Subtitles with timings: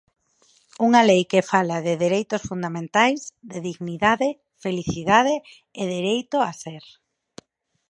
[0.87, 4.29] Unha lei que fala de dereitos fundamentais, de dignidade,
[4.63, 5.35] felicidade
[5.81, 6.83] e dereito a ser.